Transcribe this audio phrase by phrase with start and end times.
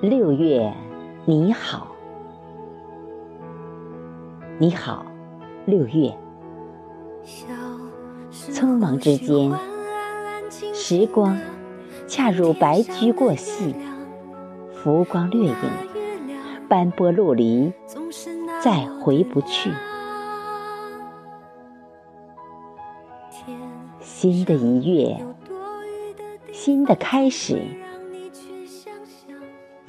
[0.00, 0.72] 六月，
[1.24, 1.88] 你好，
[4.56, 5.04] 你好，
[5.66, 6.16] 六月。
[8.30, 9.52] 匆忙之间，
[10.72, 11.36] 时光
[12.06, 13.74] 恰如白驹过隙，
[14.72, 15.56] 浮光掠影，
[16.68, 17.72] 斑驳陆离，
[18.62, 19.72] 再回不去。
[23.98, 25.26] 新的一月，
[26.52, 27.60] 新的开始。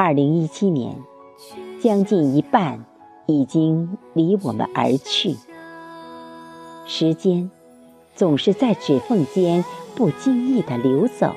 [0.00, 0.94] 二零一七年，
[1.80, 2.84] 将近一半
[3.26, 5.34] 已经离我们而去。
[6.86, 7.50] 时间
[8.14, 9.64] 总是在指缝间
[9.96, 11.34] 不经意的流走，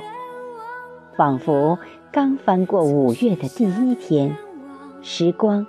[1.18, 1.80] 仿佛
[2.12, 4.38] 刚翻过五月的第一天。
[5.02, 5.66] 时光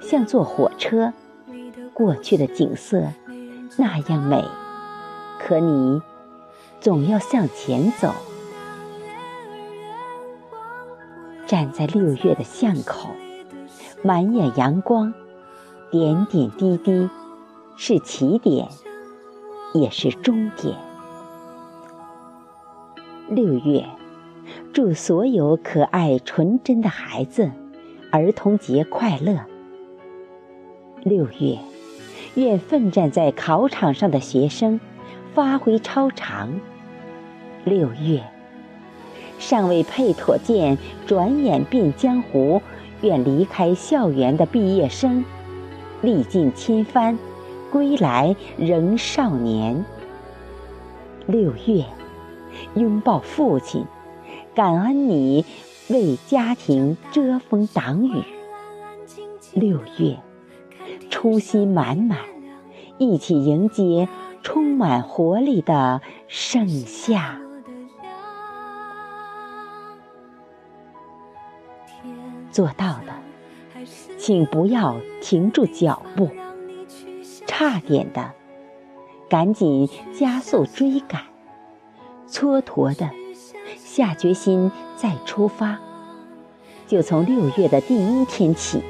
[0.00, 1.12] 像坐火车，
[1.92, 3.08] 过去的景色
[3.76, 4.44] 那样美，
[5.40, 6.00] 可你
[6.80, 8.14] 总要向前走。
[11.46, 13.10] 站在六月的巷口，
[14.02, 15.14] 满眼阳光，
[15.90, 17.08] 点点滴滴，
[17.76, 18.66] 是起点，
[19.72, 20.76] 也是终点。
[23.28, 23.86] 六月，
[24.72, 27.50] 祝所有可爱纯真的孩子
[28.10, 29.40] 儿童节快乐。
[31.02, 31.58] 六月，
[32.34, 34.80] 愿奋战在考场上的学生
[35.32, 36.60] 发挥超常。
[37.64, 38.24] 六月。
[39.38, 42.60] 尚未配妥剑，转眼变江湖。
[43.02, 45.22] 愿离开校园的毕业生，
[46.00, 47.18] 历尽千帆，
[47.70, 49.84] 归来仍少年。
[51.26, 51.84] 六月，
[52.74, 53.84] 拥抱父亲，
[54.54, 55.44] 感恩你
[55.88, 58.22] 为家庭遮风挡雨。
[59.52, 60.16] 六月，
[61.10, 62.18] 初心满满，
[62.96, 64.08] 一起迎接
[64.42, 67.45] 充满活力的盛夏。
[72.50, 73.12] 做到的，
[74.18, 76.28] 请不要停住脚步；
[77.46, 78.32] 差点的，
[79.28, 79.88] 赶紧
[80.18, 81.20] 加速追赶；
[82.28, 83.10] 蹉跎的，
[83.76, 85.78] 下决心再出发。
[86.86, 88.82] 就从六月的第一天起，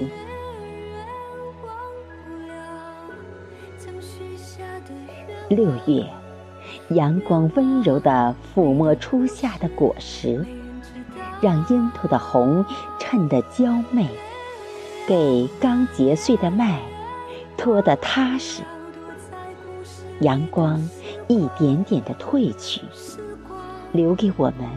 [5.48, 6.06] 六月，
[6.90, 10.46] 阳光温柔地抚摸初夏的果实。
[11.42, 12.64] 让樱桃的红
[13.08, 14.08] 衬得娇媚，
[15.06, 16.80] 给刚结穗的麦
[17.56, 18.62] 托得踏实。
[20.22, 20.82] 阳光
[21.28, 22.80] 一点点的褪去，
[23.92, 24.68] 留给我们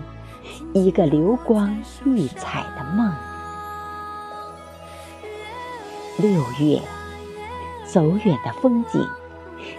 [0.76, 1.76] 一个流光
[2.06, 3.12] 溢彩的梦。
[6.20, 6.30] 六
[6.60, 6.80] 月，
[7.84, 9.04] 走远的风景，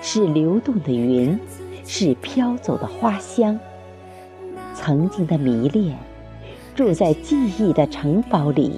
[0.03, 1.39] 是流动的云，
[1.85, 3.57] 是飘走的花香。
[4.75, 5.97] 曾经的迷恋。
[6.81, 8.73] 住在记忆的城堡里，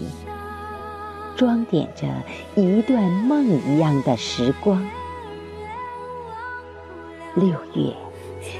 [1.36, 2.08] 装点着
[2.56, 4.84] 一段梦一样的时光。
[7.36, 7.94] 六月，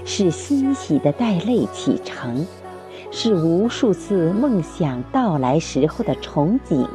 [0.04, 2.46] 是欣喜的带泪启程，
[3.10, 6.86] 是无数次梦想到来时候的憧憬，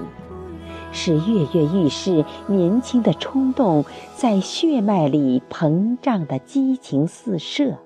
[0.94, 3.84] 是跃跃欲试年轻的冲动
[4.16, 7.78] 在血脉里膨胀的激情四射。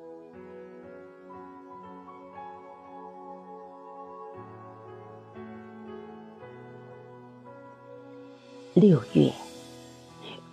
[8.81, 9.31] 六月，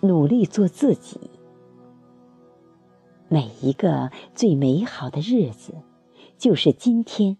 [0.01, 1.19] 努力做自己。
[3.27, 5.73] 每一个最美好的日子，
[6.37, 7.37] 就是今天；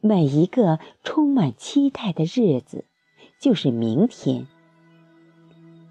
[0.00, 2.84] 每一个充满期待的日子，
[3.40, 4.46] 就是明天。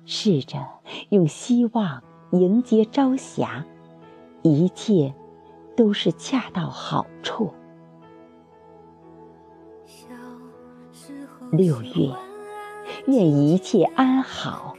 [0.06, 0.66] 试着
[1.09, 3.66] 用希望迎接朝霞，
[4.44, 5.13] 一切
[5.75, 7.52] 都是恰到好处。
[11.52, 12.31] 六月。
[13.07, 14.75] 愿一切安好，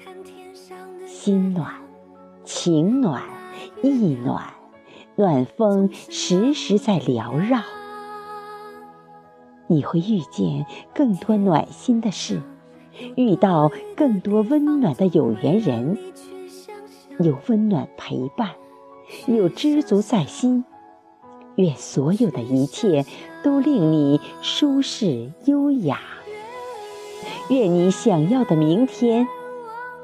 [1.06, 1.74] 心暖，
[2.44, 3.22] 情暖，
[3.82, 4.44] 意暖，
[5.16, 7.60] 暖风时时在缭绕。
[9.66, 12.40] 你会遇见更多暖心的事，
[13.16, 15.98] 遇到更多温暖的有缘人，
[17.18, 18.50] 有温暖陪伴，
[19.26, 20.64] 有知足在心。
[21.56, 23.04] 愿所有的一切
[23.42, 26.00] 都令你舒适优雅。
[27.48, 29.26] 愿你想要的明天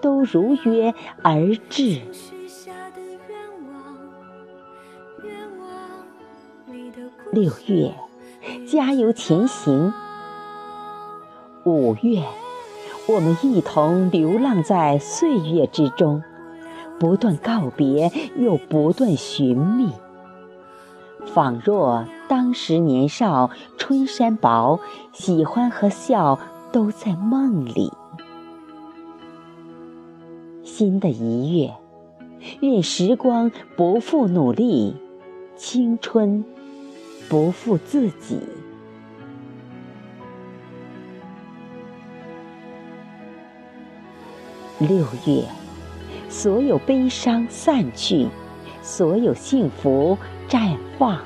[0.00, 2.02] 都如约而至。
[7.30, 7.94] 六月，
[8.66, 9.92] 加油前行。
[11.64, 12.22] 五月，
[13.06, 16.22] 我们一同流浪在岁月之中，
[16.98, 19.92] 不断告别，又不断寻觅，
[21.26, 24.80] 仿若当时年少，春衫薄，
[25.12, 26.38] 喜欢和笑。
[26.72, 27.92] 都在梦里。
[30.64, 31.74] 新的一月，
[32.60, 34.94] 愿时光不负努力，
[35.56, 36.44] 青春
[37.28, 38.40] 不负自己。
[44.78, 45.44] 六月，
[46.28, 48.28] 所有悲伤散去，
[48.80, 50.16] 所有幸福
[50.48, 51.18] 绽放。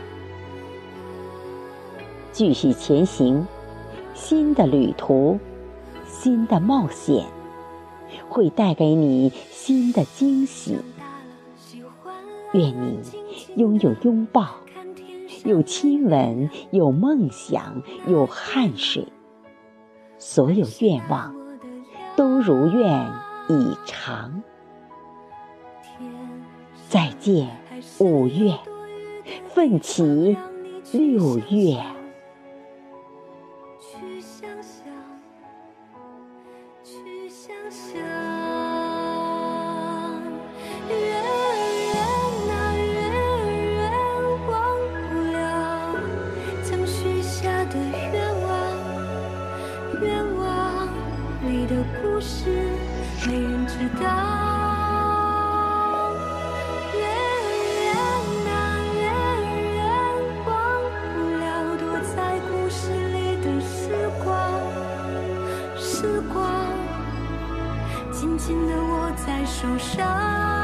[2.33, 3.47] 继续前行，
[4.25, 5.41] 新的旅途，
[6.07, 7.27] 新的冒险，
[8.29, 10.79] 会带给你新的惊喜。
[12.53, 13.01] 愿你
[13.57, 14.47] 拥有拥抱，
[15.45, 19.09] 有亲吻，有梦想，有汗水，
[20.19, 21.35] 所有愿望
[22.15, 23.11] 都如愿
[23.49, 24.41] 以偿。
[26.89, 27.49] 再见，
[27.99, 28.57] 五月，
[29.49, 30.37] 奋起
[30.93, 31.83] 六月。
[37.73, 37.97] 想，
[40.91, 41.25] 月儿
[41.89, 41.97] 圆
[42.51, 43.49] 啊月儿
[43.81, 43.81] 圆，
[44.47, 44.53] 忘
[44.93, 45.01] 不
[45.33, 45.35] 了
[46.63, 47.75] 曾许下的
[48.13, 48.53] 愿望，
[50.03, 50.05] 愿
[50.37, 50.45] 望
[51.49, 51.73] 里的
[52.03, 52.37] 故事
[53.27, 54.05] 没人知道。
[56.93, 57.41] 月儿
[57.73, 57.89] 圆
[58.53, 58.55] 啊
[59.01, 59.19] 月儿
[59.73, 59.81] 圆，
[60.45, 60.47] 忘
[61.15, 61.43] 不了
[61.79, 61.83] 躲
[62.15, 62.17] 在
[62.51, 63.73] 故事里的时
[64.23, 64.31] 光，
[65.79, 66.52] 时光。
[68.53, 70.62] 紧紧的握在手上。